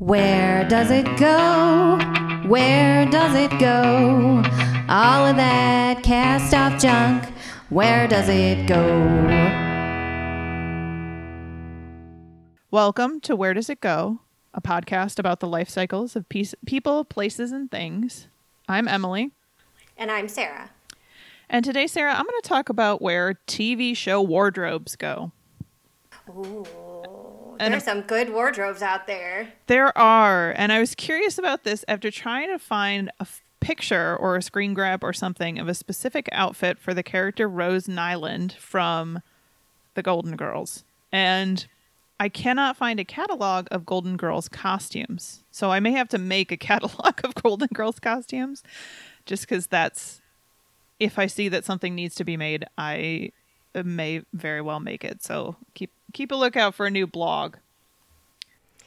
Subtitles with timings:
[0.00, 1.98] Where does it go?
[2.46, 4.42] Where does it go?
[4.88, 7.24] All of that cast off junk,
[7.68, 8.80] where does it go?
[12.70, 14.20] Welcome to Where Does It Go,
[14.54, 18.28] a podcast about the life cycles of peace, people, places, and things.
[18.70, 19.32] I'm Emily.
[19.98, 20.70] And I'm Sarah.
[21.50, 25.32] And today, Sarah, I'm going to talk about where TV show wardrobes go.
[26.30, 26.64] Ooh,
[27.60, 29.52] And there's some good wardrobes out there.
[29.66, 30.52] There are.
[30.56, 34.42] And I was curious about this after trying to find a f- picture or a
[34.42, 39.20] screen grab or something of a specific outfit for the character Rose Nylund from
[39.94, 40.84] The Golden Girls.
[41.12, 41.66] And
[42.18, 45.42] I cannot find a catalog of Golden Girls costumes.
[45.50, 48.62] So I may have to make a catalog of Golden Girls costumes
[49.26, 50.20] just because that's
[50.98, 53.32] if I see that something needs to be made, I
[53.74, 55.22] may very well make it.
[55.22, 57.56] So keep keep a lookout for a new blog.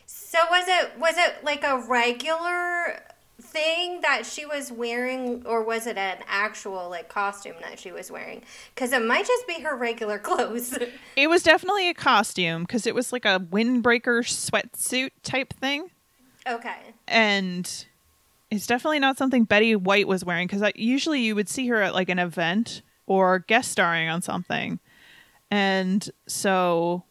[0.05, 3.01] So was it was it like a regular
[3.41, 8.11] thing that she was wearing or was it an actual like costume that she was
[8.11, 8.41] wearing?
[8.75, 10.77] Cuz it might just be her regular clothes.
[11.15, 15.91] It was definitely a costume because it was like a windbreaker sweatsuit type thing,
[16.47, 16.77] okay.
[17.07, 17.85] and
[18.53, 21.95] it's definitely not something Betty White was wearing because usually you would see her at
[21.95, 24.79] like an event or guest starring on something,
[25.51, 27.03] and so,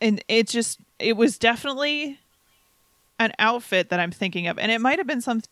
[0.00, 2.18] and it just it was definitely
[3.18, 5.42] an outfit that I'm thinking of, and it might have been some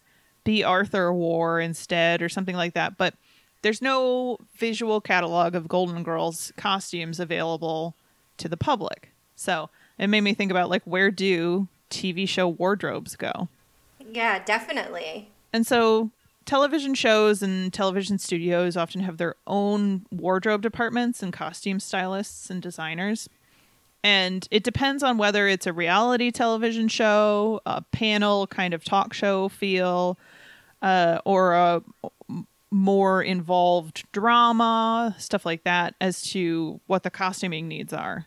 [0.45, 3.15] Bea Arthur wore instead or something like that, but
[3.63, 7.95] there's no visual catalog of Golden Girls costumes available
[8.37, 9.11] to the public.
[9.37, 13.49] So it made me think about like where do TV show wardrobes go?
[14.13, 15.31] Yeah, definitely.
[15.53, 16.11] And so
[16.45, 22.63] television shows and television studios often have their own wardrobe departments and costume stylists and
[22.63, 23.29] designers.
[24.03, 29.15] And it depends on whether it's a reality television show, a panel kind of talk
[29.15, 30.19] show feel,
[30.83, 31.83] uh, or a
[32.71, 38.27] more involved drama, stuff like that, as to what the costuming needs are.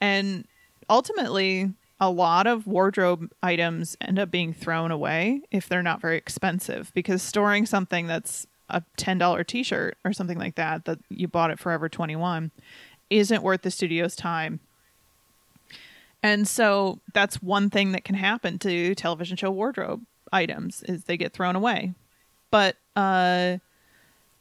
[0.00, 0.46] And
[0.90, 6.16] ultimately, a lot of wardrobe items end up being thrown away if they're not very
[6.16, 11.50] expensive because storing something that's a $10 t-shirt or something like that that you bought
[11.50, 12.50] at Forever 21
[13.10, 14.60] isn't worth the studio's time.
[16.22, 21.16] And so that's one thing that can happen to television show wardrobe items is they
[21.16, 21.94] get thrown away.
[22.50, 23.58] But uh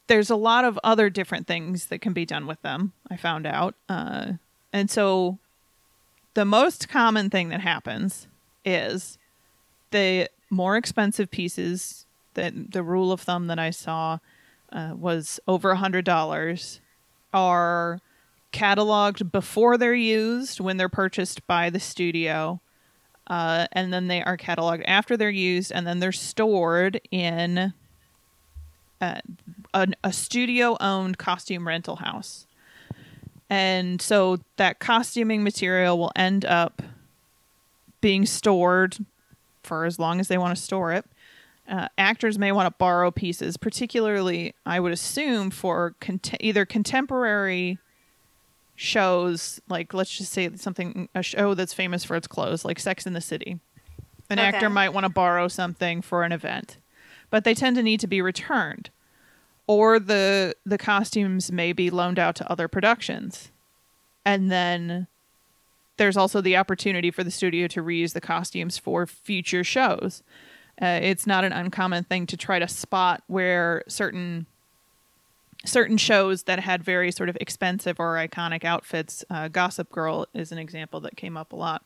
[0.07, 3.45] there's a lot of other different things that can be done with them, I found
[3.45, 3.75] out.
[3.88, 4.34] Uh
[4.74, 5.39] and so
[6.38, 8.28] the most common thing that happens
[8.64, 9.18] is
[9.90, 12.06] the more expensive pieces
[12.36, 14.20] that the rule of thumb that I saw
[14.72, 16.80] uh, was over a hundred dollars
[17.34, 18.02] are
[18.53, 22.62] cataloged before they're used when they're purchased by the studio
[23.25, 27.74] uh, and then they are cataloged after they're used and then they're stored in
[29.02, 29.22] uh,
[29.74, 32.47] a, a studio owned costume rental house
[33.50, 36.81] and so that costuming material will end up
[38.02, 38.97] being stored
[39.63, 41.06] for as long as they want to store it.
[41.68, 47.78] Uh, actors may want to borrow pieces, particularly, I would assume, for cont- either contemporary
[48.75, 53.06] shows, like let's just say something, a show that's famous for its clothes, like Sex
[53.06, 53.59] in the City.
[54.30, 54.47] An Okay.
[54.47, 56.78] actor might want to borrow something for an event,
[57.30, 58.90] but they tend to need to be returned
[59.68, 63.52] or the the costumes may be loaned out to other productions.
[64.26, 65.08] And then
[65.98, 70.24] there's also the opportunity for the studio to reuse the costumes for future shows.
[70.82, 74.46] Uh, it's not an uncommon thing to try to spot where certain
[75.66, 80.52] certain shows that had very sort of expensive or iconic outfits uh, gossip girl is
[80.52, 81.84] an example that came up a lot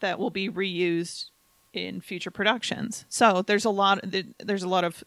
[0.00, 1.30] that will be reused
[1.72, 3.04] in future productions.
[3.08, 4.00] So there's a lot
[4.38, 5.02] there's a lot of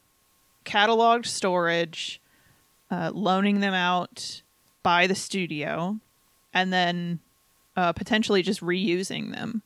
[0.63, 2.21] cataloged storage,
[2.91, 4.41] uh, loaning them out
[4.81, 5.97] by the studio,
[6.53, 7.19] and then
[7.75, 9.61] uh, potentially just reusing them.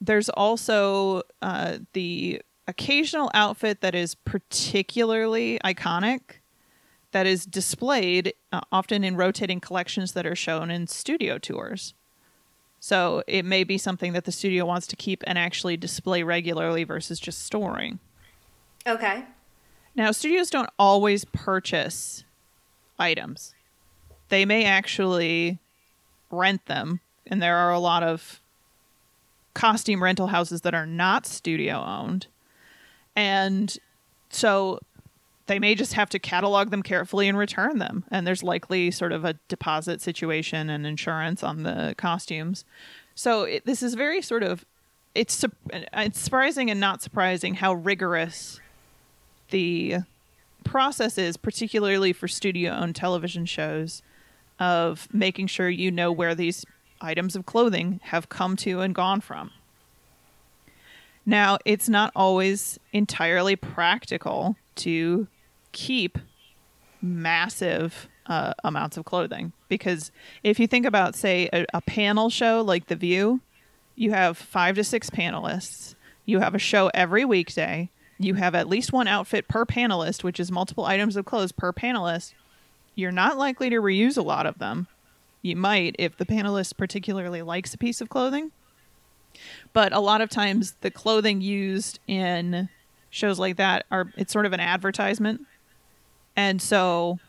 [0.00, 6.20] There's also uh, the occasional outfit that is particularly iconic
[7.12, 11.94] that is displayed uh, often in rotating collections that are shown in studio tours.
[12.78, 16.84] So it may be something that the studio wants to keep and actually display regularly
[16.84, 17.98] versus just storing.
[18.86, 19.24] Okay.
[19.94, 22.24] Now, studios don't always purchase
[22.98, 23.54] items.
[24.28, 25.58] They may actually
[26.30, 28.40] rent them, and there are a lot of
[29.54, 32.28] costume rental houses that are not studio owned.
[33.16, 33.76] And
[34.30, 34.78] so
[35.46, 38.04] they may just have to catalog them carefully and return them.
[38.10, 42.64] And there's likely sort of a deposit situation and insurance on the costumes.
[43.16, 44.64] So it, this is very sort of
[45.12, 48.60] it's it's surprising and not surprising how rigorous
[49.50, 49.98] the
[50.64, 54.02] process is, particularly for studio-owned television shows,
[54.58, 56.64] of making sure you know where these
[57.00, 59.50] items of clothing have come to and gone from.
[61.24, 65.28] Now, it's not always entirely practical to
[65.72, 66.18] keep
[67.02, 70.10] massive uh, amounts of clothing because
[70.42, 73.40] if you think about, say, a, a panel show like The View,
[73.96, 75.94] you have five to six panelists.
[76.24, 77.90] You have a show every weekday.
[78.20, 81.72] You have at least one outfit per panelist, which is multiple items of clothes per
[81.72, 82.34] panelist.
[82.94, 84.88] You're not likely to reuse a lot of them.
[85.40, 88.52] You might if the panelist particularly likes a piece of clothing.
[89.72, 92.68] But a lot of times the clothing used in
[93.08, 95.46] shows like that are it's sort of an advertisement.
[96.36, 97.20] And so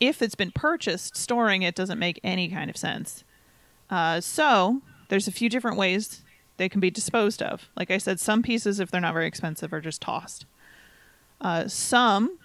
[0.00, 3.22] if it's been purchased, storing it doesn't make any kind of sense.
[3.90, 4.80] Uh, so
[5.10, 6.22] there's a few different ways
[6.56, 7.68] they can be disposed of.
[7.76, 10.46] Like I said, some pieces, if they're not very expensive, are just tossed.
[11.40, 12.38] Uh, some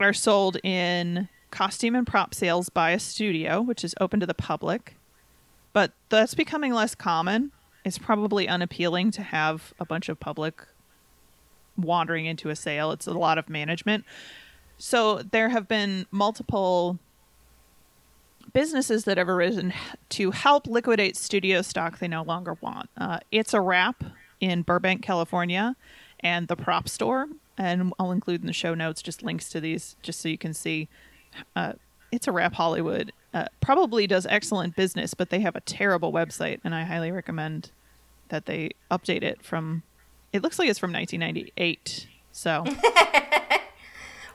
[0.00, 4.34] are sold in costume and prop sales by a studio, which is open to the
[4.34, 4.96] public.
[5.72, 7.52] But that's becoming less common.
[7.84, 10.66] It's probably unappealing to have a bunch of public
[11.76, 12.92] wandering into a sale.
[12.92, 14.04] It's a lot of management.
[14.78, 16.98] So there have been multiple
[18.52, 19.72] businesses that have arisen
[20.10, 22.90] to help liquidate studio stock they no longer want.
[22.96, 24.04] Uh, it's a wrap
[24.40, 25.76] in Burbank, California,
[26.20, 27.28] and the prop store.
[27.58, 30.54] And I'll include in the show notes just links to these just so you can
[30.54, 30.88] see.
[31.54, 31.74] Uh,
[32.10, 33.12] it's a wrap Hollywood.
[33.32, 37.70] Uh, probably does excellent business, but they have a terrible website, and I highly recommend
[38.28, 39.82] that they update it from.
[40.32, 42.08] It looks like it's from 1998.
[42.32, 42.64] So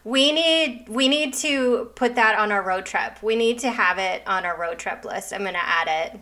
[0.08, 3.22] We need we need to put that on our road trip.
[3.22, 5.34] We need to have it on our road trip list.
[5.34, 6.22] I'm gonna add it.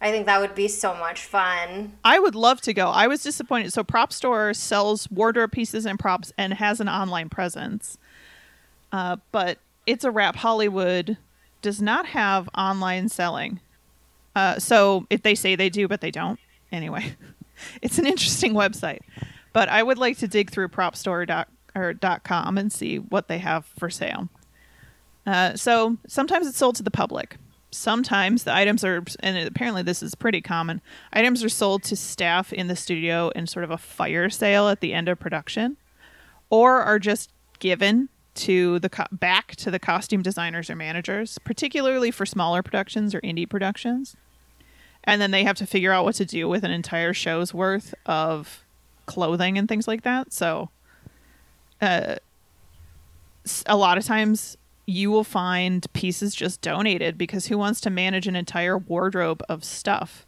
[0.00, 1.92] I think that would be so much fun.
[2.04, 2.88] I would love to go.
[2.88, 3.72] I was disappointed.
[3.72, 7.96] So Prop Store sells wardrobe pieces and props and has an online presence.
[8.90, 11.16] Uh, but it's a wrap Hollywood
[11.62, 13.60] does not have online selling.
[14.34, 16.40] Uh, so if they say they do, but they don't.
[16.72, 17.14] Anyway,
[17.82, 19.02] it's an interesting website.
[19.52, 23.38] But I would like to dig through propstore.com or dot .com and see what they
[23.38, 24.28] have for sale.
[25.26, 27.36] Uh, so sometimes it's sold to the public.
[27.70, 30.82] Sometimes the items are, and apparently this is pretty common.
[31.12, 34.80] Items are sold to staff in the studio in sort of a fire sale at
[34.80, 35.76] the end of production,
[36.50, 37.30] or are just
[37.60, 43.14] given to the co- back to the costume designers or managers, particularly for smaller productions
[43.14, 44.16] or indie productions.
[45.04, 47.94] And then they have to figure out what to do with an entire show's worth
[48.06, 48.64] of
[49.06, 50.32] clothing and things like that.
[50.32, 50.70] So
[51.82, 54.56] a lot of times
[54.86, 59.64] you will find pieces just donated because who wants to manage an entire wardrobe of
[59.64, 60.26] stuff?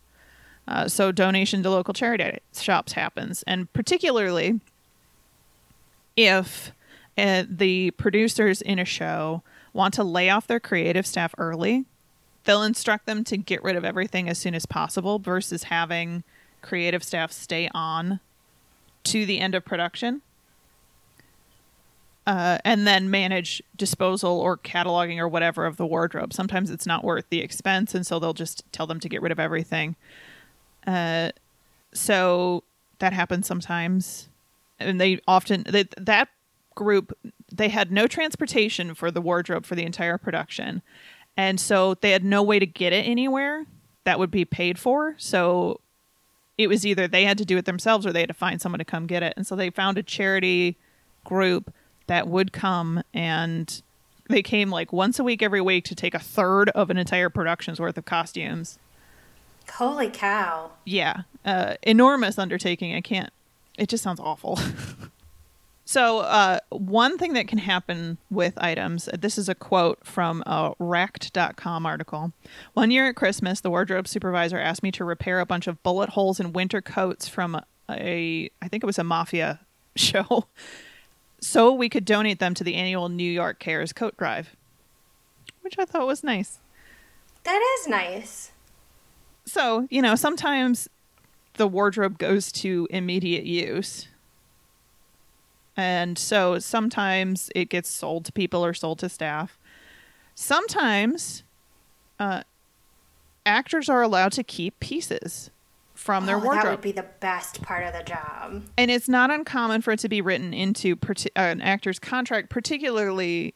[0.67, 4.61] Uh, so donation to local charity shops happens, and particularly
[6.17, 6.73] if
[7.19, 9.43] uh, the producers in a show
[9.73, 11.85] want to lay off their creative staff early,
[12.45, 16.25] they'll instruct them to get rid of everything as soon as possible versus having
[16.63, 18.21] creative staff stay on
[19.03, 20.23] to the end of production
[22.27, 26.33] uh, and then manage disposal or cataloging or whatever of the wardrobe.
[26.33, 29.33] Sometimes it's not worth the expense, and so they'll just tell them to get rid
[29.33, 29.97] of everything.
[30.87, 31.31] Uh,
[31.93, 32.65] so
[32.99, 34.29] that happens sometimes,
[34.79, 36.29] and they often they, that
[36.75, 37.17] group
[37.53, 40.83] they had no transportation for the wardrobe for the entire production,
[41.37, 43.67] and so they had no way to get it anywhere
[44.05, 45.15] that would be paid for.
[45.19, 45.81] So
[46.57, 48.79] it was either they had to do it themselves or they had to find someone
[48.79, 50.79] to come get it, and so they found a charity
[51.23, 51.73] group
[52.07, 53.83] that would come and
[54.29, 57.29] they came like once a week every week to take a third of an entire
[57.29, 58.79] production's worth of costumes.
[59.73, 60.71] Holy cow.
[60.85, 61.23] Yeah.
[61.45, 62.95] Uh, enormous undertaking.
[62.95, 63.33] I can't,
[63.79, 64.59] it just sounds awful.
[65.85, 70.73] so, uh, one thing that can happen with items this is a quote from a
[70.79, 72.33] racked.com article.
[72.75, 76.11] One year at Christmas, the wardrobe supervisor asked me to repair a bunch of bullet
[76.11, 79.61] holes in winter coats from a, I think it was a mafia
[79.97, 80.47] show
[81.45, 84.57] so we could donate them to the annual New York Cares coat drive,
[85.61, 86.59] which I thought was nice.
[87.45, 88.53] That is nice.
[89.45, 90.89] So, you know, sometimes
[91.55, 94.09] the wardrobe goes to immediate use.
[95.77, 99.59] And so sometimes it gets sold to people or sold to staff.
[100.35, 101.43] Sometimes
[102.19, 102.45] uh,
[103.45, 105.51] actors are allowed to keep pieces
[106.05, 106.65] from their oh, wardrobe.
[106.65, 108.63] That would be the best part of the job.
[108.77, 113.55] And it's not uncommon for it to be written into uh, an actor's contract, particularly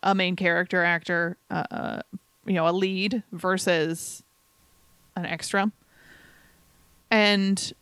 [0.00, 2.02] a main character actor, uh, uh,
[2.46, 4.22] you know, a lead versus
[5.16, 5.72] an extra.
[7.10, 7.72] and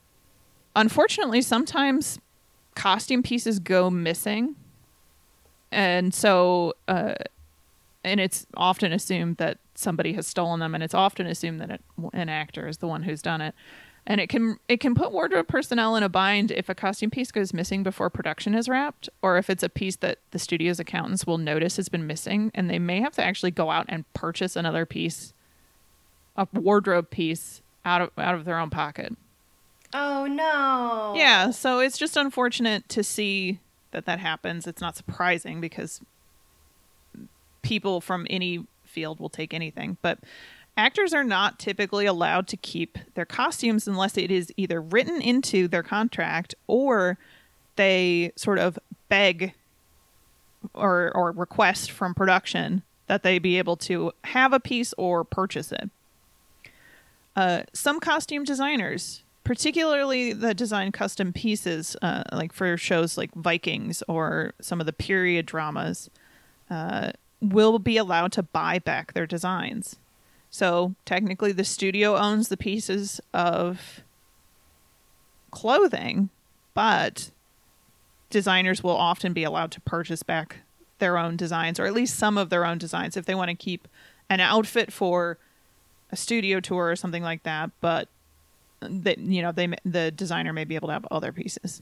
[0.75, 2.19] unfortunately, sometimes
[2.75, 4.57] costume pieces go missing,
[5.71, 7.15] and so uh,
[8.03, 11.83] and it's often assumed that somebody has stolen them, and it's often assumed that it,
[12.15, 13.55] an actor is the one who's done it.
[14.11, 17.31] And it can it can put wardrobe personnel in a bind if a costume piece
[17.31, 21.29] goes missing before production is wrapped, or if it's a piece that the studio's accountants
[21.29, 24.57] will notice has been missing, and they may have to actually go out and purchase
[24.57, 25.33] another piece,
[26.37, 29.17] a wardrobe piece out of out of their own pocket.
[29.95, 31.15] Oh no.
[31.17, 33.61] Yeah, so it's just unfortunate to see
[33.93, 34.67] that that happens.
[34.67, 36.01] It's not surprising because
[37.63, 40.19] people from any field will take anything, but
[40.77, 45.69] actors are not typically allowed to keep their costumes unless it is either written into
[45.69, 47.19] their contract or
[47.77, 49.55] they sort of beg
[50.75, 55.73] or or request from production that they be able to have a piece or purchase
[55.73, 55.91] it.
[57.35, 64.03] Uh, some costume designers, particularly that design custom pieces, uh, like for shows like Vikings
[64.07, 66.11] or some of the period dramas,
[66.69, 67.11] uh,
[67.41, 69.97] will be allowed to buy back their designs.
[70.51, 74.01] So technically, the studio owns the pieces of
[75.53, 76.31] clothing,
[76.75, 77.31] but
[78.31, 80.59] designers will often be allowed to purchase back
[80.99, 83.55] their own designs, or at least some of their own designs, if they want to
[83.55, 83.89] keep
[84.29, 85.39] an outfit for
[86.11, 87.71] a studio tour or something like that.
[87.81, 88.09] But
[88.81, 91.81] that you know, they the designer may be able to have other pieces.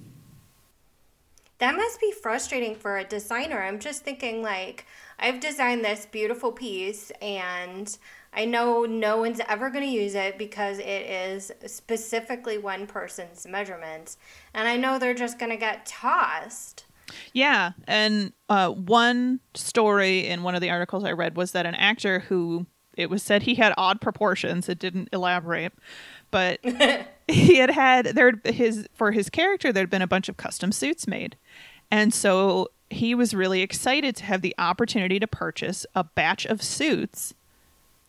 [1.58, 3.62] That must be frustrating for a designer.
[3.62, 4.86] I'm just thinking like
[5.18, 7.96] I've designed this beautiful piece and
[8.32, 13.46] I know no one's ever going to use it because it is specifically one person's
[13.46, 14.16] measurements.
[14.54, 16.84] And I know they're just going to get tossed.
[17.32, 17.72] Yeah.
[17.86, 22.20] And uh, one story in one of the articles I read was that an actor
[22.20, 22.66] who
[22.96, 25.72] it was said he had odd proportions, it didn't elaborate,
[26.30, 26.60] but
[27.28, 31.06] he had had there his for his character there'd been a bunch of custom suits
[31.06, 31.36] made.
[31.90, 36.62] And so he was really excited to have the opportunity to purchase a batch of
[36.62, 37.34] suits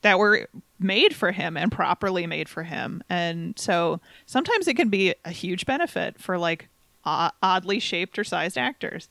[0.01, 0.48] that were
[0.79, 3.03] made for him and properly made for him.
[3.10, 6.70] And so sometimes it can be a huge benefit for like
[7.03, 9.10] oddly shaped or sized actors.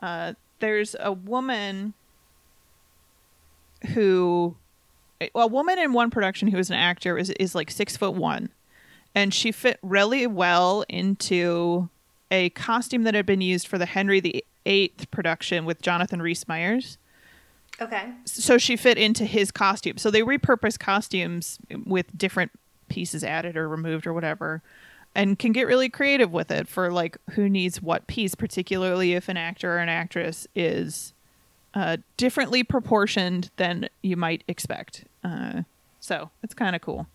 [0.00, 1.94] Uh, there's a woman
[3.88, 4.56] who,
[5.34, 8.48] a woman in one production who is an actor is, is like six foot one.
[9.14, 11.88] And she fit really well into
[12.30, 16.98] a costume that had been used for the Henry VIII production with Jonathan Rhys Meyers.
[17.80, 18.12] Okay.
[18.24, 19.98] So she fit into his costume.
[19.98, 22.52] So they repurpose costumes with different
[22.88, 24.62] pieces added or removed or whatever
[25.14, 29.28] and can get really creative with it for like who needs what piece, particularly if
[29.28, 31.12] an actor or an actress is
[31.74, 35.04] uh, differently proportioned than you might expect.
[35.22, 35.62] Uh,
[36.00, 37.06] so it's kind of cool.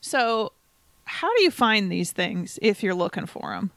[0.00, 0.52] So,
[1.04, 3.70] how do you find these things if you're looking for them?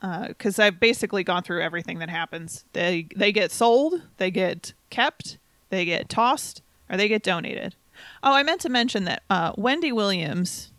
[0.00, 2.64] Because uh, I've basically gone through everything that happens.
[2.72, 5.38] They they get sold, they get kept,
[5.70, 7.74] they get tossed, or they get donated.
[8.22, 10.70] Oh, I meant to mention that uh, Wendy Williams,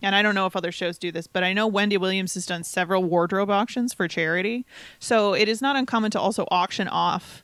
[0.00, 2.46] and I don't know if other shows do this, but I know Wendy Williams has
[2.46, 4.64] done several wardrobe auctions for charity.
[4.98, 7.42] So it is not uncommon to also auction off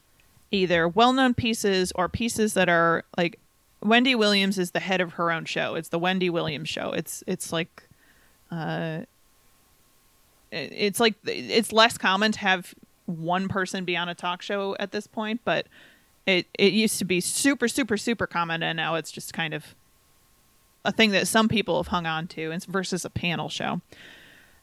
[0.51, 3.39] either well-known pieces or pieces that are like
[3.83, 5.75] Wendy Williams is the head of her own show.
[5.75, 6.93] It's the Wendy Williams show.
[6.93, 7.83] It's it's like
[8.51, 9.01] uh,
[10.53, 12.75] it's like it's less common to have
[13.07, 15.67] one person be on a talk show at this point, but
[16.27, 19.75] it it used to be super super super common, and now it's just kind of
[20.85, 23.81] a thing that some people have hung on to, and versus a panel show.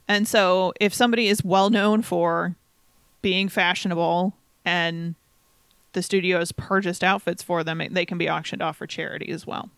[0.08, 2.56] And so, if somebody is well known for
[3.22, 5.16] being fashionable and
[5.94, 9.46] the studio has purchased outfits for them, they can be auctioned off for charity as
[9.46, 9.70] well.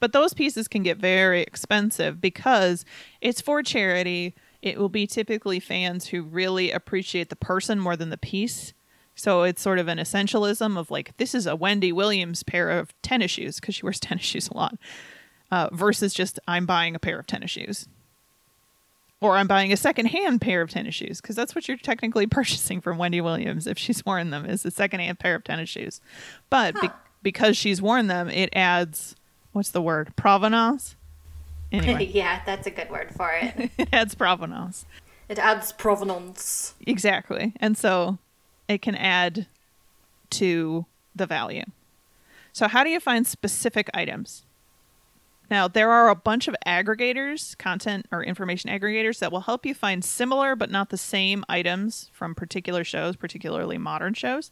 [0.00, 2.84] But those pieces can get very expensive because
[3.20, 8.10] it's for charity it will be typically fans who really appreciate the person more than
[8.10, 8.72] the piece.
[9.14, 12.92] So it's sort of an essentialism of like, this is a Wendy Williams pair of
[13.02, 14.76] tennis shoes because she wears tennis shoes a lot,
[15.50, 17.88] uh, versus just I'm buying a pair of tennis shoes.
[19.20, 22.80] Or I'm buying a secondhand pair of tennis shoes because that's what you're technically purchasing
[22.80, 26.00] from Wendy Williams if she's worn them is a secondhand pair of tennis shoes.
[26.50, 26.80] But huh.
[26.82, 29.16] be- because she's worn them, it adds
[29.52, 30.94] what's the word provenance
[31.72, 32.06] Anyway.
[32.14, 33.70] yeah, that's a good word for it.
[33.78, 34.86] it adds provenance.
[35.28, 36.74] It adds provenance.
[36.86, 37.52] Exactly.
[37.60, 38.18] And so
[38.68, 39.46] it can add
[40.30, 41.64] to the value.
[42.52, 44.44] So, how do you find specific items?
[45.50, 49.74] Now, there are a bunch of aggregators, content or information aggregators, that will help you
[49.74, 54.50] find similar but not the same items from particular shows, particularly modern shows.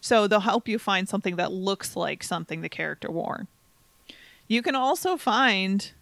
[0.00, 3.46] So, they'll help you find something that looks like something the character wore.
[4.48, 5.92] You can also find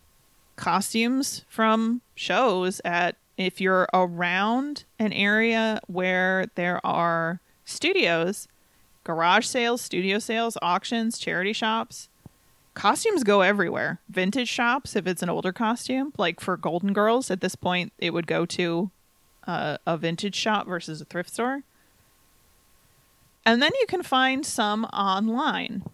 [0.58, 8.48] costumes from shows at if you're around an area where there are studios,
[9.04, 12.08] garage sales, studio sales, auctions, charity shops.
[12.74, 14.00] Costumes go everywhere.
[14.08, 18.12] Vintage shops, if it's an older costume, like for Golden Girls, at this point, it
[18.12, 18.90] would go to
[19.46, 21.62] uh, a vintage shop versus a thrift store.
[23.46, 25.84] And then you can find some online.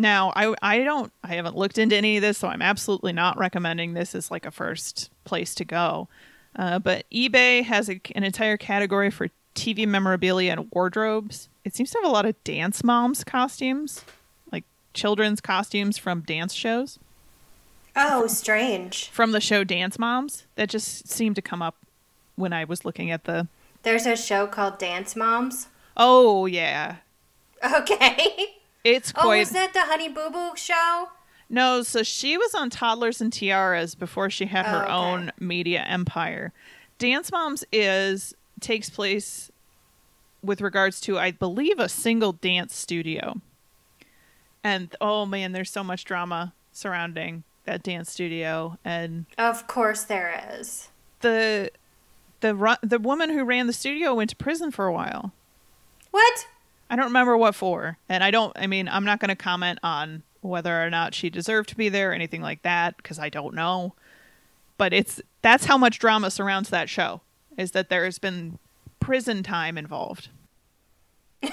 [0.00, 3.38] Now, I I don't I haven't looked into any of this, so I'm absolutely not
[3.38, 6.08] recommending this as like a first place to go.
[6.56, 11.48] Uh, but eBay has a, an entire category for TV memorabilia and wardrobes.
[11.64, 14.02] It seems to have a lot of dance moms costumes,
[14.50, 14.64] like
[14.94, 16.98] children's costumes from dance shows.
[17.94, 19.08] Oh, strange.
[19.08, 21.74] From the show Dance Moms, that just seemed to come up
[22.36, 23.48] when I was looking at the.
[23.82, 25.66] There's a show called Dance Moms.
[25.96, 26.96] Oh yeah,
[27.78, 28.59] Okay.
[28.84, 29.36] It's quite.
[29.36, 31.08] Oh, was that the Honey Boo Boo show?
[31.48, 34.92] No, so she was on Toddlers and Tiaras before she had her Oh, okay.
[34.92, 36.52] own media empire.
[36.98, 39.50] Dance Moms is takes place
[40.42, 43.40] with regards to I believe a single dance studio.
[44.62, 50.40] And oh man, there's so much drama surrounding that dance studio and Of course there
[50.58, 50.88] is.
[51.20, 51.70] the
[52.40, 55.32] the the woman who ran the studio went to prison for a while.
[56.10, 56.46] What?
[56.90, 57.96] I don't remember what for.
[58.08, 61.30] And I don't, I mean, I'm not going to comment on whether or not she
[61.30, 63.94] deserved to be there or anything like that because I don't know.
[64.76, 67.20] But it's, that's how much drama surrounds that show
[67.56, 68.58] is that there has been
[68.98, 70.30] prison time involved.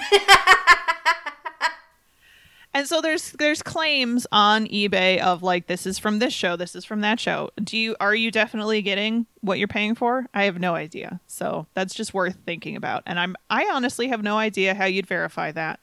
[2.78, 6.76] and so there's there's claims on eBay of like this is from this show, this
[6.76, 7.50] is from that show.
[7.60, 10.28] Do you are you definitely getting what you're paying for?
[10.32, 11.18] I have no idea.
[11.26, 13.02] So that's just worth thinking about.
[13.04, 15.80] And I'm I honestly have no idea how you'd verify that.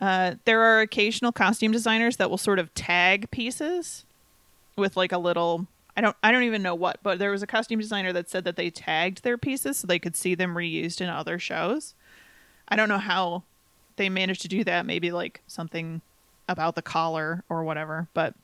[0.00, 4.06] Uh, there are occasional costume designers that will sort of tag pieces
[4.74, 5.66] with like a little
[5.98, 8.44] I don't I don't even know what, but there was a costume designer that said
[8.44, 11.92] that they tagged their pieces so they could see them reused in other shows.
[12.68, 13.42] I don't know how
[13.96, 14.86] they managed to do that.
[14.86, 16.00] Maybe like something
[16.52, 18.34] about the collar or whatever, but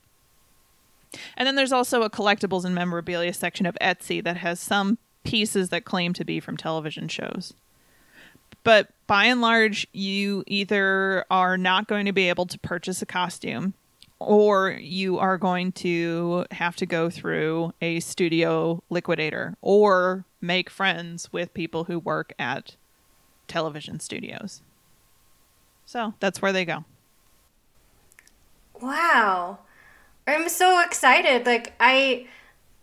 [1.37, 5.71] and then there's also a collectibles and memorabilia section of Etsy that has some pieces
[5.71, 7.55] that claim to be from television shows.
[8.65, 13.07] But by and large, you either are not going to be able to purchase a
[13.07, 13.75] costume
[14.19, 21.33] or you are going to have to go through a studio liquidator or make friends
[21.33, 22.77] with people who work at
[23.47, 24.61] television studios.
[25.87, 26.85] So that's where they go.
[28.81, 29.59] Wow.
[30.27, 31.47] I'm so excited.
[31.47, 32.27] Like I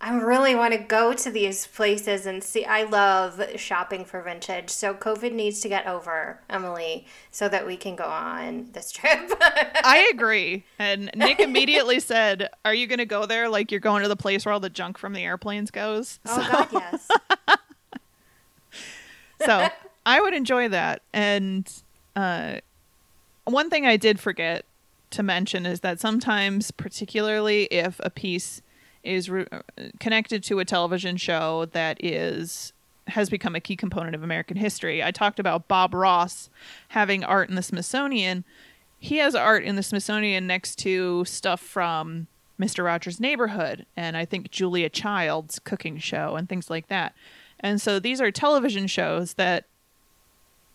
[0.01, 4.69] I really want to go to these places and see I love shopping for vintage.
[4.69, 9.31] So COVID needs to get over, Emily, so that we can go on this trip.
[9.41, 10.65] I agree.
[10.77, 14.17] And Nick immediately said, Are you going to go there like you're going to the
[14.17, 16.19] place where all the junk from the airplanes goes?
[16.25, 17.08] oh god, yes.
[19.45, 19.69] so
[20.05, 21.03] I would enjoy that.
[21.13, 21.71] And
[22.15, 22.58] uh,
[23.45, 24.65] one thing I did forget
[25.15, 28.62] to mention is that sometimes, particularly if a piece
[29.04, 29.47] is re-
[29.99, 32.73] connected to a television show that is
[33.08, 35.04] has become a key component of American history.
[35.04, 36.49] I talked about Bob Ross
[36.89, 38.43] having art in the Smithsonian.
[38.97, 42.25] He has art in the Smithsonian next to stuff from
[42.60, 42.84] Mr.
[42.84, 47.13] Rogers' Neighborhood and I think Julia Child's cooking show and things like that.
[47.60, 49.65] And so these are television shows that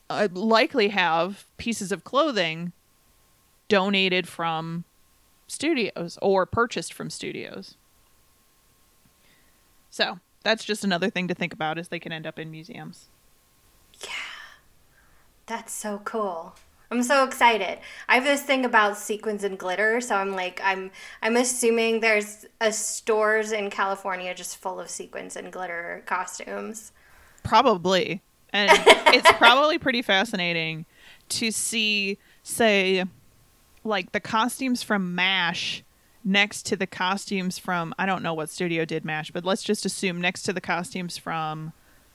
[0.08, 2.72] uh, likely have pieces of clothing
[3.70, 4.84] donated from
[5.46, 7.76] studios or purchased from studios.
[9.88, 13.06] So that's just another thing to think about is they can end up in museums.
[14.02, 14.10] Yeah.
[15.46, 16.54] That's so cool.
[16.92, 17.78] I'm so excited.
[18.08, 20.90] I have this thing about sequins and glitter, so I'm like I'm
[21.22, 26.90] I'm assuming there's a stores in California just full of sequins and glitter costumes.
[27.44, 28.22] Probably.
[28.52, 28.70] And
[29.14, 30.84] it's probably pretty fascinating
[31.28, 33.04] to see, say,
[33.84, 35.82] like the costumes from MASH
[36.24, 39.86] next to the costumes from, I don't know what studio did MASH, but let's just
[39.86, 41.72] assume next to the costumes from,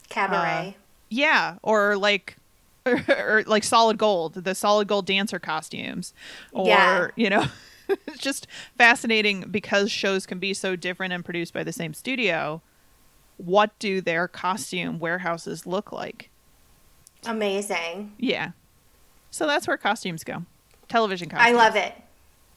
[0.09, 0.75] Cabaret.
[0.77, 2.37] Uh, yeah, or like.
[2.85, 6.13] Or, or like solid gold, the solid gold dancer costumes,
[6.51, 7.07] or Yeah.
[7.15, 7.47] you know,
[7.89, 8.45] it's just
[8.77, 12.61] fascinating because shows can be so different and produced by the same studio.
[13.37, 16.29] What do their costume warehouses look like?
[17.25, 18.13] Amazing.
[18.19, 18.51] Yeah.
[19.31, 20.43] So that's where costumes go.
[20.87, 21.93] Television I love it.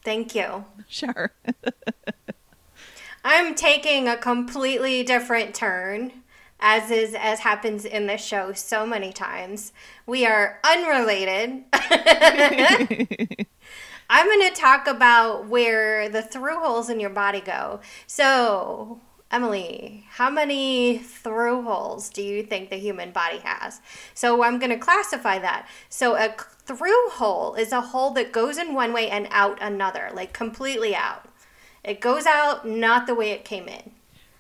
[0.05, 0.65] Thank you.
[0.89, 1.33] Sure.
[3.25, 6.13] I'm taking a completely different turn,
[6.61, 9.73] as is as happens in this show so many times.
[10.07, 11.65] We are unrelated.
[14.11, 17.81] I'm going to talk about where the through holes in your body go.
[18.07, 23.81] So, Emily, how many through holes do you think the human body has?
[24.15, 25.69] So I'm going to classify that.
[25.91, 30.11] So a through hole is a hole that goes in one way and out another,
[30.15, 31.27] like completely out.
[31.85, 33.91] It goes out not the way it came in.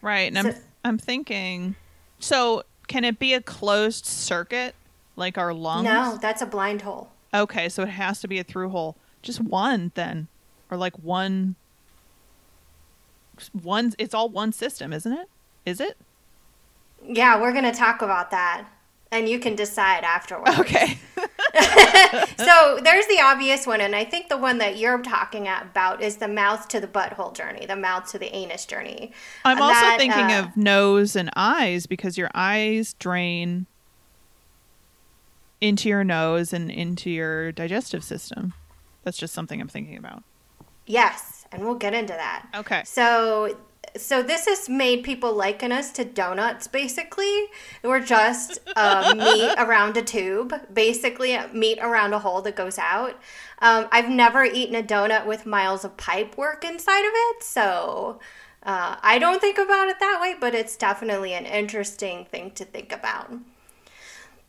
[0.00, 0.32] Right.
[0.34, 1.74] And So- I'm I'm thinking
[2.18, 4.74] so can it be a closed circuit
[5.16, 5.84] like our lungs?
[5.84, 7.10] No, that's a blind hole.
[7.34, 8.96] Okay, so it has to be a through hole.
[9.22, 10.28] Just one then.
[10.70, 11.56] Or like one
[13.52, 15.28] one it's all one system, isn't it?
[15.64, 15.96] Is it?
[17.06, 18.68] Yeah, we're going to talk about that.
[19.10, 20.58] And you can decide afterwards.
[20.58, 20.98] Okay.
[22.36, 26.16] so there's the obvious one, and I think the one that you're talking about is
[26.16, 29.12] the mouth to the butthole journey, the mouth to the anus journey.
[29.44, 33.66] I'm And also that, thinking uh, of nose and eyes because your eyes drain
[35.60, 38.52] into your nose and into your digestive system.
[39.04, 40.22] That's just something I'm thinking about.
[40.86, 42.46] Yes, and we'll get into that.
[42.54, 42.82] Okay.
[42.84, 43.56] So
[43.96, 47.46] so this has made people liken us to donuts basically.
[47.82, 53.18] We're just uh, meat around a tube, basically meat around a hole that goes out.
[53.60, 58.20] Um, I've never eaten a donut with miles of pipe work inside of it, so
[58.62, 62.64] uh, I don't think about it that way, but it's definitely an interesting thing to
[62.64, 63.32] think about.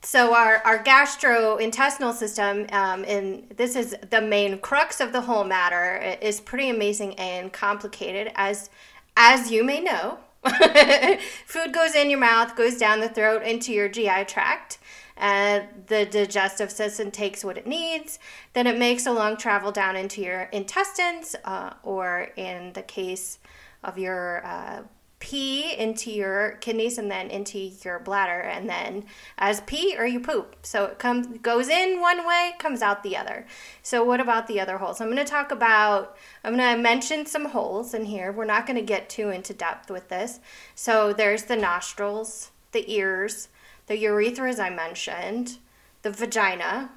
[0.02, 5.44] So our, our gastrointestinal system, um, and this is the main crux of the whole
[5.44, 8.70] matter, is pretty amazing and complicated, as
[9.18, 10.20] as you may know.
[11.46, 14.78] Food goes in your mouth, goes down the throat into your GI tract.
[15.18, 18.20] And the digestive system takes what it needs.
[18.54, 23.40] Then it makes a long travel down into your intestines, uh, or in the case
[23.84, 24.84] of your uh,
[25.20, 29.04] pee into your kidneys and then into your bladder and then
[29.38, 30.56] as pee or you poop.
[30.64, 33.46] So it comes goes in one way comes out the other.
[33.84, 35.02] So what about the other holes?
[35.02, 38.32] I'm going to talk about i'm going to mention some holes in here.
[38.32, 40.40] We're not going to get too into depth with this.
[40.74, 43.50] So there's the nostrils the ears
[43.88, 45.58] the urethra as i mentioned
[46.02, 46.92] the vagina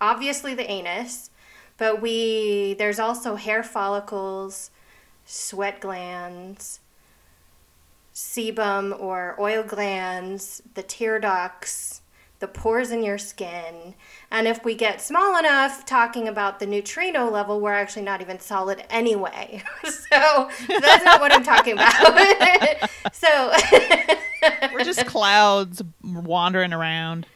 [0.00, 1.30] obviously the anus
[1.76, 4.70] but we there's also hair follicles
[5.24, 6.80] sweat glands
[8.16, 12.00] sebum or oil glands, the tear ducts,
[12.38, 13.94] the pores in your skin.
[14.30, 18.40] And if we get small enough talking about the neutrino level, we're actually not even
[18.40, 19.62] solid anyway.
[19.84, 22.90] so that's not what I'm talking about.
[23.12, 23.52] so
[24.72, 27.26] We're just clouds wandering around.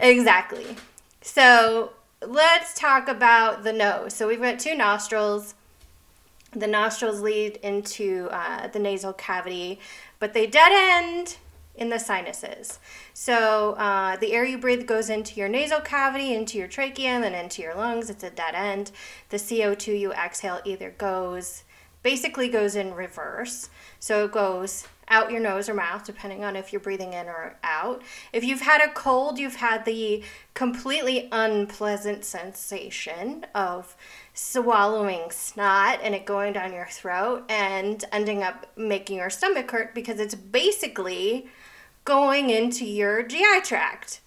[0.00, 0.76] Exactly.
[1.20, 1.92] So
[2.26, 4.14] let's talk about the nose.
[4.14, 5.54] So we've got two nostrils.
[6.52, 9.80] The nostrils lead into uh, the nasal cavity,
[10.22, 11.36] but they dead end
[11.74, 12.78] in the sinuses.
[13.12, 17.24] So uh, the air you breathe goes into your nasal cavity, into your trachea, and
[17.24, 18.08] then into your lungs.
[18.08, 18.92] It's a dead end.
[19.30, 21.64] The CO2 you exhale either goes,
[22.02, 23.70] basically goes in reverse.
[24.00, 27.56] So it goes out your nose or mouth, depending on if you're breathing in or
[27.62, 28.02] out.
[28.32, 30.22] If you've had a cold, you've had the
[30.54, 33.94] completely unpleasant sensation of
[34.34, 39.94] swallowing snot and it going down your throat and ending up making your stomach hurt
[39.94, 41.48] because it's basically
[42.04, 44.20] going into your GI tract,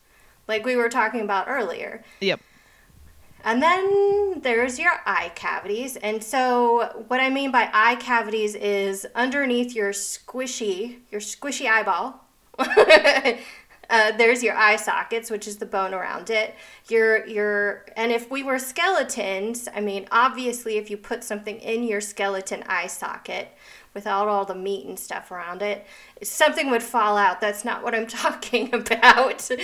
[0.47, 2.03] like we were talking about earlier.
[2.21, 2.39] Yep.
[3.45, 5.97] And then there's your eye cavities.
[5.97, 12.25] And so what I mean by eye cavities is underneath your squishy, your squishy eyeball.
[12.57, 16.55] uh, there's your eye sockets, which is the bone around it.
[16.89, 21.83] Your your and if we were skeletons, I mean, obviously, if you put something in
[21.83, 23.49] your skeleton eye socket
[23.93, 25.85] without all the meat and stuff around it,
[26.23, 27.41] something would fall out.
[27.41, 29.51] That's not what I'm talking about.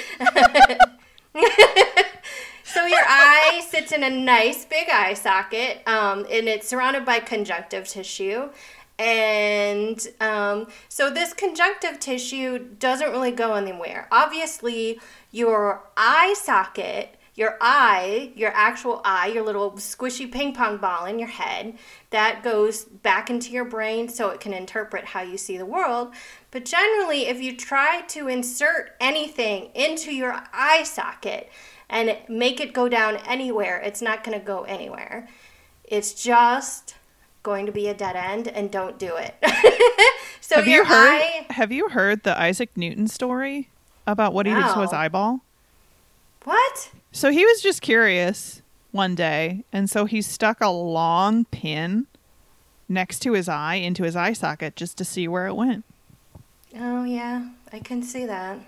[2.73, 7.19] So your eye sits in a nice big eye socket, um, and it's surrounded by
[7.19, 8.49] conjunctive tissue.
[8.97, 14.07] And um, so this conjunctive tissue doesn't really go anywhere.
[14.10, 21.06] Obviously, your eye socket, your eye, your actual eye, your little squishy ping pong ball
[21.06, 21.78] in your head,
[22.10, 26.13] that goes back into your brain so it can interpret how you see the world.
[26.52, 31.50] But generally, if you try to insert anything into your eye socket,
[31.91, 35.28] and make it go down anywhere, it's not going to go anywhere.
[35.84, 36.96] It's just
[37.44, 39.36] going to be a dead end, and don't do it.
[40.41, 43.70] so have your you heard eye, have you heard the Isaac Newton story
[44.08, 45.41] about what he did to his eyeball?
[46.43, 46.91] What?
[47.12, 52.08] So he was just curious one day, and so he stuck a long pin
[52.89, 55.86] next to his eye into his eye socket just to see where it went.
[56.77, 58.60] Oh yeah, I can see that.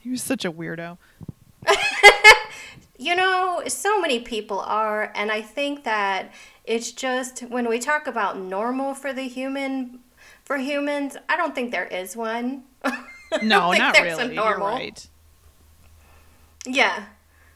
[0.00, 0.98] He was such a weirdo.
[2.96, 6.32] You know, so many people are, and I think that
[6.64, 9.98] it's just when we talk about normal for the human
[10.44, 12.64] For humans, I don't think there is one.
[13.42, 14.34] no, not really.
[14.34, 15.06] You're right.
[16.66, 17.06] Yeah.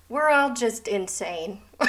[0.09, 1.61] We're all just insane.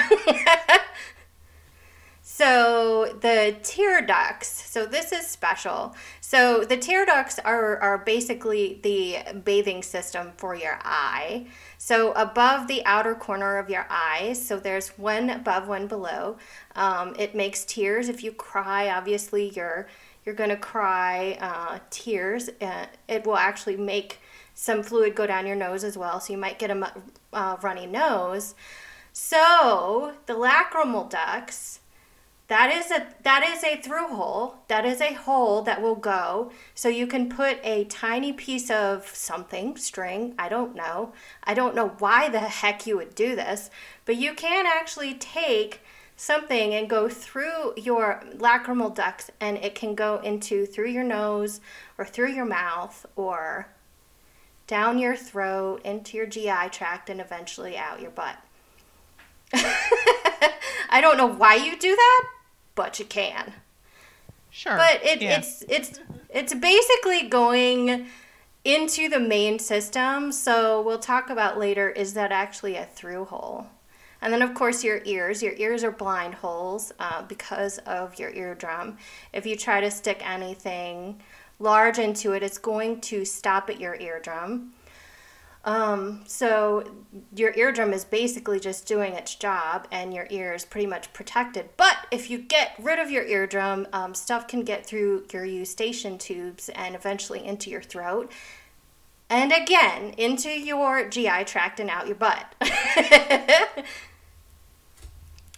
[2.22, 4.48] so the tear ducts.
[4.70, 5.96] So this is special.
[6.20, 11.48] So the tear ducts are, are basically the bathing system for your eye.
[11.78, 16.38] So above the outer corner of your eyes, so there's one above, one below.
[16.76, 18.10] Um, it makes tears.
[18.10, 19.50] If you cry, obviously
[20.30, 22.50] you're you're gonna cry uh, tears.
[22.62, 24.20] Uh, it will actually make
[24.54, 26.94] some fluid go down your nose as well, so you might get a
[27.34, 28.54] uh, runny nose.
[29.12, 31.80] So the lacrimal ducts,
[32.48, 34.58] that is a that is a through hole.
[34.68, 36.52] That is a hole that will go.
[36.76, 41.12] So you can put a tiny piece of something, string, I don't know.
[41.44, 43.72] I don't know why the heck you would do this,
[44.06, 45.82] but you can actually take
[46.20, 51.62] something and go through your lacrimal ducts and it can go into through your nose
[51.98, 53.68] or through your mouth or
[54.68, 58.36] down your throat, into your GI tract, and eventually out your butt.
[59.54, 62.26] I don't know why you do that,
[62.76, 63.54] but you can.
[64.52, 64.76] Sure.
[64.76, 65.40] But it, yeah.
[65.40, 68.08] it's it's it's basically going
[68.66, 70.32] into the main system.
[70.34, 71.90] So we'll talk about later.
[71.90, 73.68] Is that actually a through hole?
[74.22, 75.42] And then, of course, your ears.
[75.42, 78.98] Your ears are blind holes uh, because of your eardrum.
[79.34, 81.22] If you try to stick anything
[81.60, 84.74] large into it, it's going to stop at your eardrum.
[85.66, 86.90] Um, so
[87.36, 91.70] your eardrum is basically just doing its job, and your ear is pretty much protected.
[91.76, 96.18] But if you get rid of your eardrum, um, stuff can get through your eustachian
[96.18, 98.32] tubes and eventually into your throat,
[99.30, 102.54] and again into your GI tract and out your butt.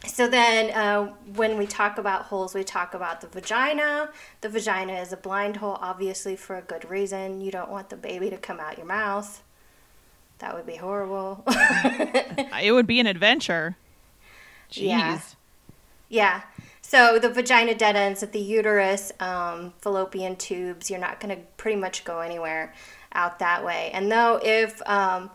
[0.08, 4.10] So then, uh, when we talk about holes, we talk about the vagina.
[4.42, 7.40] The vagina is a blind hole, obviously, for a good reason.
[7.40, 9.44] You don't want the baby to come out your mouth.
[10.40, 11.44] That would be horrible.
[11.48, 13.78] it would be an adventure.
[14.72, 14.82] Jeez.
[14.82, 15.22] Yeah.
[16.10, 16.42] Yeah.
[16.82, 20.90] So the vagina dead ends at the uterus, um, fallopian tubes.
[20.90, 22.74] You're not going to pretty much go anywhere
[23.14, 23.92] out that way.
[23.94, 25.32] And though if um,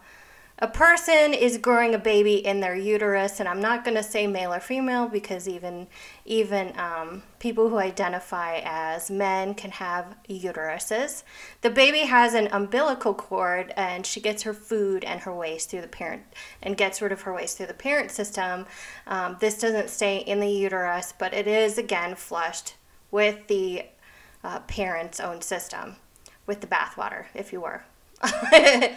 [0.59, 4.27] a person is growing a baby in their uterus and i'm not going to say
[4.27, 5.87] male or female because even
[6.25, 11.23] even um, people who identify as men can have uteruses
[11.61, 15.83] the baby has an umbilical cord and she gets her food and her waste through
[15.83, 16.23] the parent
[16.63, 18.65] and gets rid of her waste through the parent system
[19.07, 22.75] um, this doesn't stay in the uterus but it is again flushed
[23.11, 23.85] with the
[24.43, 25.97] uh, parent's own system
[26.47, 27.83] with the bathwater if you were
[28.23, 28.97] the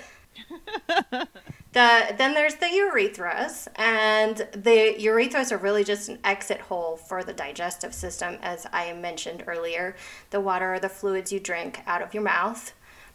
[1.74, 7.34] then there's the urethras, and the urethras are really just an exit hole for the
[7.34, 9.96] digestive system, as I mentioned earlier.
[10.30, 12.74] The water or the fluids you drink out of your mouth,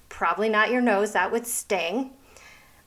[0.08, 2.12] probably not your nose, that would sting.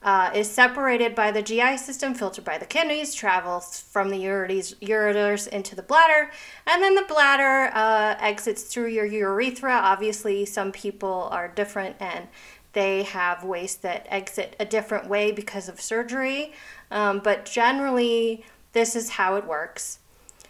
[0.03, 5.47] Uh, is separated by the GI system, filtered by the kidneys, travels from the ureters
[5.47, 6.29] into the bladder,
[6.67, 9.73] and then the bladder uh, exits through your urethra.
[9.73, 12.27] Obviously, some people are different and
[12.73, 16.53] they have waste that exit a different way because of surgery,
[16.91, 19.97] um, but generally, this is how it works.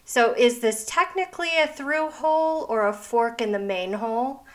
[0.03, 4.45] So, is this technically a through hole or a fork in the main hole?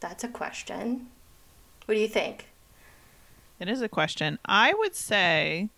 [0.00, 1.08] That's a question.
[1.86, 2.45] What do you think?
[3.58, 4.38] It is a question.
[4.44, 5.70] I would say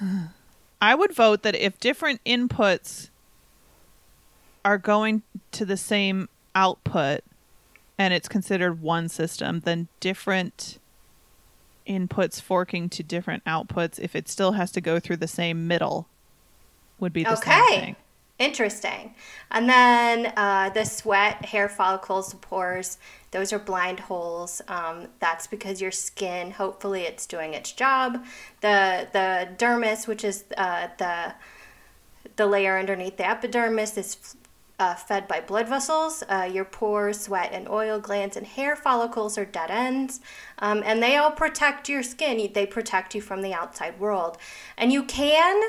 [0.80, 3.10] I would vote that if different inputs
[4.64, 7.20] are going to the same output,
[7.98, 10.78] and it's considered one system, then different
[11.86, 16.06] inputs forking to different outputs, if it still has to go through the same middle,
[16.98, 17.50] would be the okay.
[17.50, 17.96] same thing.
[18.38, 19.14] Interesting.
[19.50, 22.96] And then uh, the sweat, hair follicles, pores,
[23.30, 24.60] those are blind holes.
[24.68, 28.24] Um, that's because your skin, hopefully, it's doing its job.
[28.60, 31.34] The the dermis, which is uh, the
[32.36, 34.36] the layer underneath the epidermis, is
[34.80, 36.24] uh, fed by blood vessels.
[36.28, 40.20] Uh, your pores, sweat, and oil glands and hair follicles are dead ends.
[40.58, 44.38] Um, and they all protect your skin, they protect you from the outside world.
[44.78, 45.62] And you can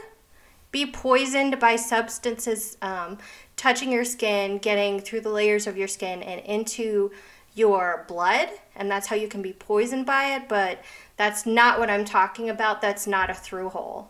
[0.71, 3.17] be poisoned by substances um,
[3.57, 7.11] touching your skin, getting through the layers of your skin and into
[7.53, 8.49] your blood.
[8.75, 10.49] And that's how you can be poisoned by it.
[10.49, 10.79] But
[11.17, 12.81] that's not what I'm talking about.
[12.81, 14.09] That's not a through hole.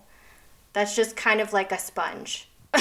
[0.74, 2.48] That's just kind of like a sponge.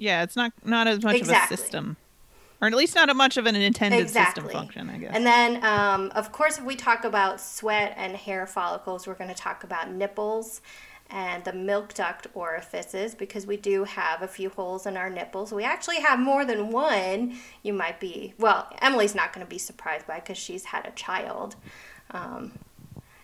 [0.00, 1.54] Yeah, it's not not as much exactly.
[1.54, 1.96] of a system,
[2.62, 4.44] or at least not a much of an intended exactly.
[4.44, 5.14] system function, I guess.
[5.14, 9.28] And then, um, of course, if we talk about sweat and hair follicles, we're going
[9.28, 10.62] to talk about nipples
[11.10, 15.52] and the milk duct orifices because we do have a few holes in our nipples.
[15.52, 17.36] We actually have more than one.
[17.62, 20.92] You might be, well, Emily's not going to be surprised by because she's had a
[20.92, 21.56] child.
[22.12, 22.52] Um,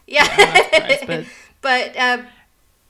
[0.07, 0.25] yeah.
[0.25, 1.25] surprised, but-
[1.63, 2.23] but uh,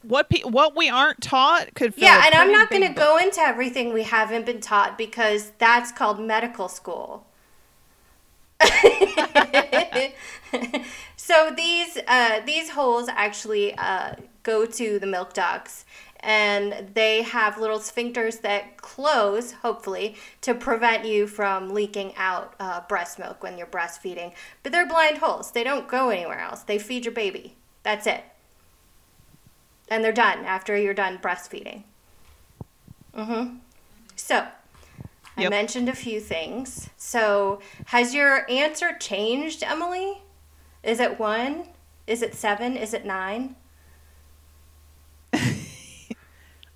[0.03, 2.93] What pe- what we aren't taught could fill yeah, a and I'm not going to
[2.93, 7.25] go into everything we haven't been taught because that's called medical school.
[11.17, 14.15] so these uh, these holes actually uh,
[14.47, 15.85] go to the milk ducts,
[16.21, 22.81] and they have little sphincters that close, hopefully, to prevent you from leaking out uh,
[22.89, 24.33] breast milk when you're breastfeeding.
[24.63, 26.63] But they're blind holes; they don't go anywhere else.
[26.63, 27.57] They feed your baby.
[27.83, 28.23] That's it,
[29.89, 31.83] and they're done after you're done breastfeeding.
[33.15, 33.57] Mm-hmm.
[34.15, 34.47] So.
[35.39, 35.51] I Yep.
[35.51, 36.89] mentioned a few things.
[36.97, 40.23] So, has your answer changed, Emily?
[40.83, 41.65] Is it one?
[42.07, 42.75] Is it seven?
[42.75, 43.55] Is it nine?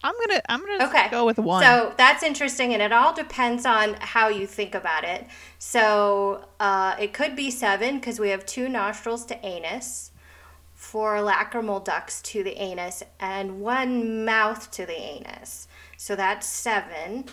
[0.02, 1.08] I'm gonna I'm gonna Okay.
[1.10, 1.62] go with one.
[1.62, 5.26] So that's interesting, and it all depends on how you think about it.
[5.58, 10.12] So uh, it could be seven because we have two nostrils to anus,
[10.74, 15.68] four lacrimal ducts to the anus, and one mouth to the anus.
[15.96, 17.26] So that's seven.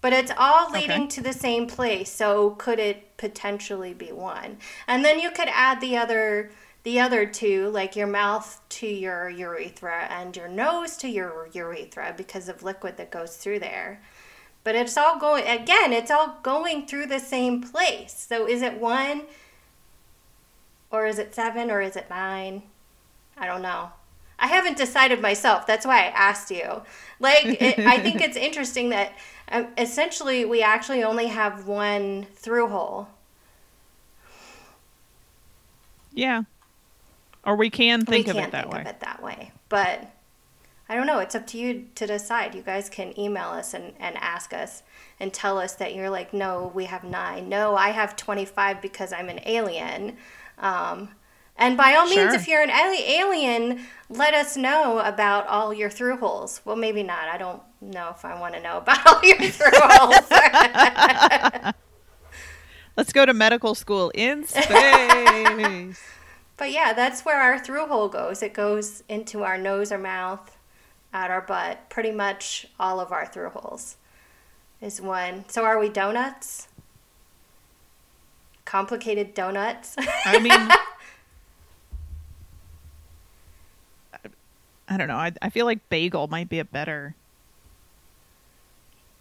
[0.00, 1.06] But it's all leading Okay.
[1.08, 2.10] to the same place.
[2.10, 4.58] So could it potentially be one?
[4.86, 6.50] And then you could add the other
[6.84, 12.14] the other two, like your mouth to your urethra and your nose to your urethra
[12.16, 14.00] because of liquid that goes through there.
[14.62, 18.26] But it's all going again, it's all going through the same place.
[18.28, 19.22] So is it one
[20.90, 22.62] or is it seven or is it nine?
[23.36, 23.90] I don't know.
[24.38, 25.66] I haven't decided myself.
[25.66, 26.82] That's why I asked you.
[27.20, 29.12] Like, it, I think it's interesting that
[29.50, 33.08] um, essentially we actually only have one through hole.
[36.12, 36.42] yeah.
[37.46, 38.80] Or we can think we of can't it that think way.
[38.80, 39.52] of it that way.
[39.68, 40.10] But
[40.88, 41.18] I don't know.
[41.18, 42.54] It's up to you to decide.
[42.54, 44.82] You guys can email us and, and ask us
[45.18, 47.48] and tell us that you're like, no, we have nine.
[47.48, 50.16] No, I have 25 because I'm an alien.
[50.58, 51.10] Um,
[51.56, 56.16] and by all means, if you're an alien, let us know about all your through
[56.16, 56.60] holes.
[56.64, 57.28] Well, maybe not.
[57.28, 60.14] I don't know if I want to know about all your through holes.
[62.96, 66.02] Let's go to medical school in space.
[66.56, 68.42] But yeah, that's where our through hole goes.
[68.42, 70.56] It goes into our nose or mouth,
[71.12, 71.88] out our butt.
[71.90, 73.96] Pretty much all of our through holes
[74.80, 75.44] is one.
[75.48, 76.68] So are we donuts?
[78.64, 79.96] Complicated donuts?
[80.24, 80.52] I mean,
[84.88, 85.16] I don't know.
[85.16, 87.16] I, I feel like bagel might be a better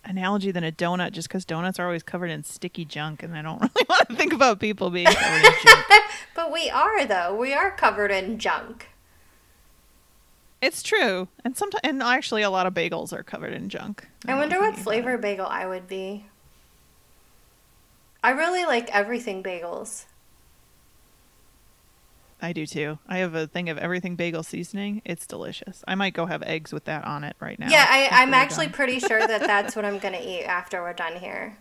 [0.06, 3.41] analogy than a donut just because donuts are always covered in sticky junk and I
[3.41, 5.86] don't really want to think about people being covered in junk.
[6.54, 7.36] we are though.
[7.36, 8.89] We are covered in junk.
[10.62, 11.28] It's true.
[11.44, 14.08] And sometimes, and actually, a lot of bagels are covered in junk.
[14.26, 16.28] I Now wonder what flavor bagel I would be.
[18.24, 20.06] I really like everything bagels.
[22.42, 23.00] I do too.
[23.08, 25.02] I have a thing of everything bagel seasoning.
[25.04, 25.84] It's delicious.
[25.88, 27.70] I might go have eggs with that on it right now.
[27.70, 28.76] Yeah, I, I'm actually done.
[28.76, 31.58] pretty sure that that's what I'm going to eat after we're done here.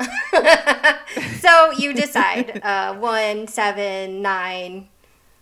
[1.38, 4.88] so you decide uh, one, seven, nine.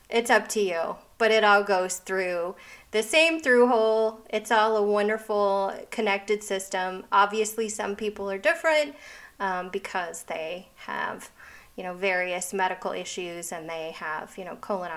[0.08, 0.96] It's up to you.
[1.18, 2.54] But it all goes through
[2.92, 4.20] the same through hole.
[4.30, 7.04] It's all a wonderful connected system.
[7.10, 8.94] Obviously, some people are different
[9.40, 11.30] um, because they have,
[11.76, 14.90] you know, various medical issues and they have, you know, colon,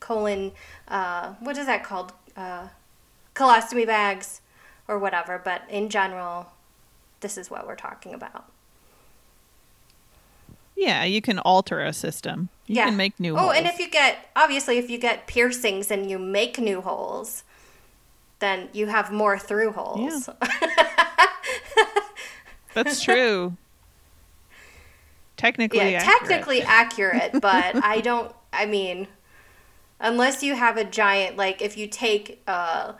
[0.00, 0.52] colon,
[0.88, 2.12] uh, what is that called?
[2.36, 2.68] Uh,
[3.34, 4.40] colostomy bags
[4.88, 6.48] or whatever, but in general,
[7.20, 8.50] this is what we're talking about.
[10.78, 12.50] Yeah, you can alter a system.
[12.66, 12.84] You yeah.
[12.86, 13.50] can make new oh, holes.
[13.50, 13.58] Oh, holes.
[13.58, 17.42] and if you get obviously if you get piercings and you make new holes,
[18.38, 20.30] then you have more through holes.
[22.74, 23.56] That's true.
[25.36, 26.18] Technically, yeah, accurate.
[26.20, 28.32] technically accurate, but I don't.
[28.52, 29.08] I mean,
[29.98, 32.94] unless you have a giant, like if you take a,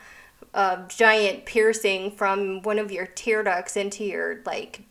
[0.52, 4.82] a giant piercing from one of your tear ducts into your like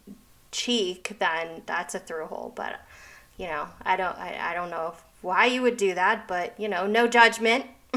[0.51, 2.51] cheek, then that's a through hole.
[2.55, 2.79] But
[3.37, 4.17] you know, I don't.
[4.17, 7.65] I, I don't know if, why you would do that, but you know, no judgment.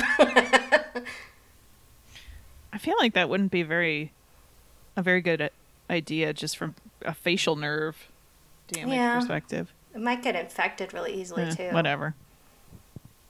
[2.72, 4.12] I feel like that wouldn't be very
[4.96, 5.48] a very good uh,
[5.88, 6.74] idea just from
[7.04, 8.08] a facial nerve
[8.68, 9.18] damage Yeah.
[9.18, 9.72] perspective.
[9.94, 11.68] it might get infected really easily Eh, too.
[11.70, 12.14] whatever.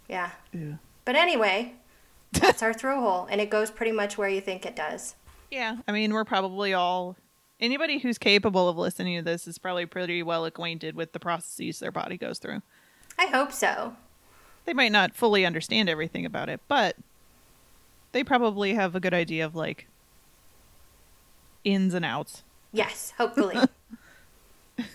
[0.09, 0.31] Yeah.
[0.53, 0.79] Ew.
[1.05, 1.75] But anyway,
[2.33, 5.15] that's our through hole, and it goes pretty much where you think it does.
[5.51, 7.17] Yeah, I mean, we're probably all
[7.61, 11.79] anybody who's capable of listening to this is probably pretty well acquainted with the processes
[11.79, 12.63] their body goes through.
[13.19, 13.97] I hope so.
[14.65, 16.97] they might not fully understand everything about it, but
[18.13, 19.87] they probably have a good idea of like
[21.65, 22.43] ins and outs.
[22.73, 23.57] Yes, hopefully.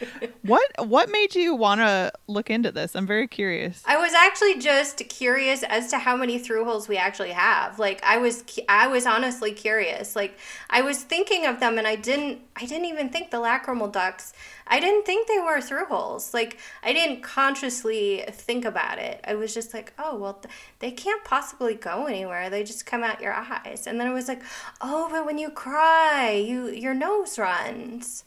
[0.42, 2.94] What what made you want to look into this?
[2.94, 3.82] I'm very curious.
[3.84, 7.78] I was actually just curious as to how many through holes we actually have.
[7.80, 10.14] Like I was I was honestly curious.
[10.14, 10.38] Like
[10.70, 14.32] I was thinking of them and I didn't I didn't even think the lacrimal ducts.
[14.68, 16.32] I didn't think they were through holes.
[16.32, 19.20] Like I didn't consciously think about it.
[19.26, 22.50] I was just like, "Oh, well th- they can't possibly go anywhere.
[22.50, 24.42] They just come out your eyes." And then I was like,
[24.80, 28.24] "Oh, but when you cry, you your nose runs."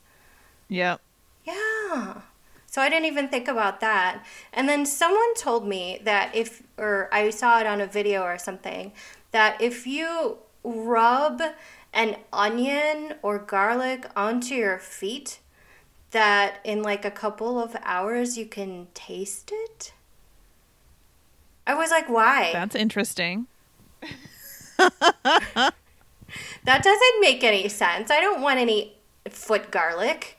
[0.69, 1.01] Yep.
[1.49, 2.21] Yeah.
[2.67, 4.23] So I didn't even think about that.
[4.53, 8.37] And then someone told me that if, or I saw it on a video or
[8.37, 8.93] something,
[9.31, 11.41] that if you rub
[11.93, 15.39] an onion or garlic onto your feet,
[16.11, 19.93] that in like a couple of hours you can taste it.
[21.65, 22.51] I was like, why?
[22.53, 23.47] That's interesting.
[24.77, 25.73] that
[26.65, 28.09] doesn't make any sense.
[28.11, 28.95] I don't want any
[29.29, 30.38] foot garlic.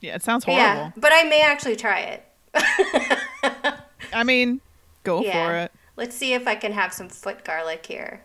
[0.00, 0.62] Yeah, it sounds horrible.
[0.62, 2.22] Yeah, but I may actually try it.
[4.12, 4.60] I mean,
[5.04, 5.46] go Yeah.
[5.46, 5.72] for it.
[5.96, 8.22] Let's see if I can have some foot garlic here.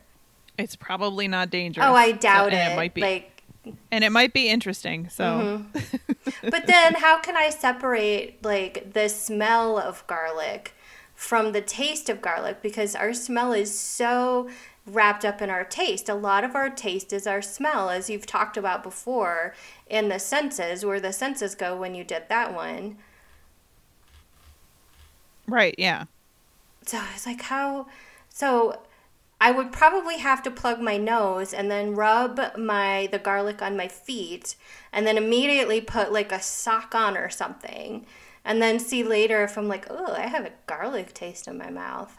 [0.57, 1.85] It's probably not dangerous.
[1.87, 2.73] Oh, I doubt and it.
[2.73, 3.43] it might be, Like,
[3.91, 5.09] and it might be interesting.
[5.09, 5.23] So,
[5.73, 6.29] mm-hmm.
[6.49, 10.73] but then how can I separate like the smell of garlic
[11.15, 12.61] from the taste of garlic?
[12.61, 14.49] Because our smell is so
[14.85, 16.09] wrapped up in our taste.
[16.09, 19.53] A lot of our taste is our smell, as you've talked about before
[19.87, 22.97] in the senses, where the senses go when you did that one.
[25.51, 25.75] right?
[25.77, 26.05] Yeah.
[26.85, 27.87] So I was like, how?
[28.29, 28.81] So
[29.39, 33.77] I would probably have to plug my nose and then rub my the garlic on
[33.77, 34.55] my feet,
[34.91, 38.05] and then immediately put like a sock on or something,
[38.43, 41.69] and then see later if I'm like, oh, I have a garlic taste in my
[41.69, 42.17] mouth.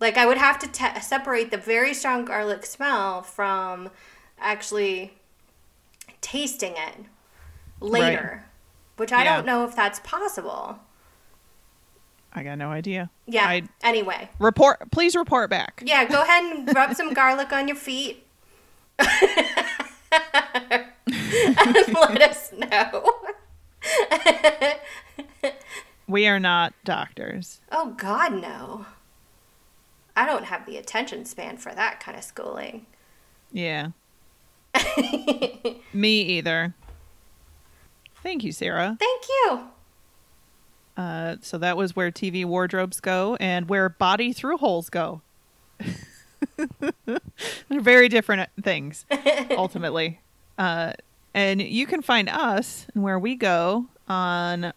[0.00, 3.90] Like I would have to te- separate the very strong garlic smell from
[4.38, 5.14] actually
[6.20, 7.06] tasting it
[7.80, 8.44] later,
[8.96, 9.36] which I Yeah.
[9.36, 10.78] don't know if that's possible.
[12.32, 13.08] I got no idea.
[13.26, 13.46] Yeah.
[13.48, 14.28] I anyway.
[14.38, 14.90] report.
[14.90, 15.82] Please report back.
[15.86, 18.26] Yeah, go ahead and rub some garlic on your feet.
[18.98, 19.08] and
[21.94, 23.14] let us know.
[26.08, 27.60] We are not doctors.
[27.72, 28.86] oh, God, no.
[30.16, 32.86] I don't have the attention span for that kind of schooling.
[33.52, 33.90] Yeah.
[35.92, 36.74] Me either.
[38.22, 38.96] Thank you, Sarah.
[38.98, 39.60] Thank you.
[40.96, 45.20] Uh, so that was where TV wardrobes go and where body through holes go.
[46.56, 47.20] They're
[47.70, 49.04] very different things,
[49.50, 50.20] ultimately.
[50.58, 50.94] Uh,
[51.34, 54.72] and you can find us and where we go on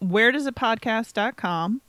[0.00, 1.80] where does it podcast.com.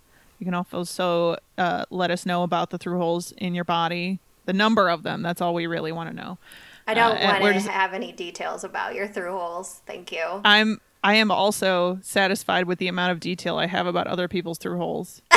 [0.43, 4.51] You can also uh, let us know about the through holes in your body, the
[4.51, 5.21] number of them.
[5.21, 6.37] That's all we really want to know.
[6.85, 9.81] I don't Uh, want to have any details about your through holes.
[9.85, 10.41] Thank you.
[10.43, 14.57] I'm I am also satisfied with the amount of detail I have about other people's
[14.57, 15.21] through holes.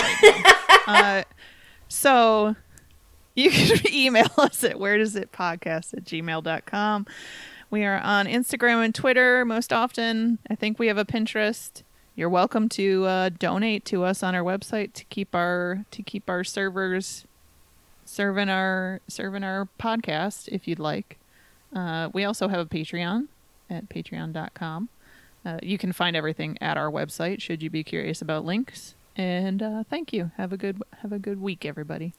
[0.89, 1.23] uh,
[1.87, 2.57] so
[3.37, 7.07] you can email us at where does it podcast at gmail.com.
[7.71, 10.41] We are on Instagram and Twitter most often.
[10.51, 11.85] I think we have a Pinterest.
[12.19, 16.31] You're welcome to uh, donate to us on our website to keep our to keep
[16.31, 17.27] our servers
[18.07, 21.19] serving our serving our podcast if you'd like.
[21.75, 23.27] Uh, we also have a Patreon
[23.69, 24.89] at patreon.com.
[25.45, 28.95] Uh, you can find everything at our website should you be curious about links.
[29.14, 30.31] And uh, thank you.
[30.39, 32.14] Have a good have a good week, everybody.